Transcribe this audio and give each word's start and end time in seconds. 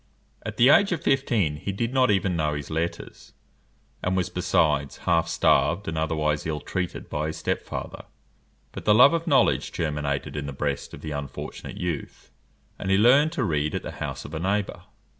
At 0.43 0.57
the 0.57 0.69
age 0.69 0.91
of 0.91 1.03
fifteen 1.03 1.57
he 1.57 1.71
did 1.71 1.93
not 1.93 2.09
even 2.09 2.35
know 2.35 2.55
his 2.55 2.71
letters, 2.71 3.33
and 4.01 4.17
was, 4.17 4.31
besides, 4.31 4.97
half 5.05 5.27
starved, 5.27 5.87
and 5.87 5.95
otherwise 5.95 6.47
ill 6.47 6.59
treated 6.59 7.07
by 7.07 7.27
his 7.27 7.37
step 7.37 7.61
father; 7.61 8.05
but 8.71 8.85
the 8.85 8.95
love 8.95 9.13
of 9.13 9.27
knowledge 9.27 9.71
germinated 9.71 10.35
in 10.35 10.47
the 10.47 10.53
breast 10.53 10.95
of 10.95 11.01
the 11.01 11.11
unfortunate 11.11 11.77
youth, 11.77 12.31
and 12.79 12.89
he 12.89 12.97
learned 12.97 13.31
to 13.33 13.43
read 13.43 13.75
at 13.75 13.83
the 13.83 13.91
house 14.01 14.25
of 14.25 14.33
a 14.33 14.39
neighbour. 14.39 14.85